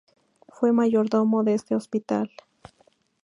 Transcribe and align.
Fue 0.49 0.71
mayordomo 0.71 1.43
de 1.43 1.53
este 1.53 1.75
hospital. 1.75 2.31